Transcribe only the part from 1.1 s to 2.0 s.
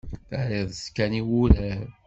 i wurar.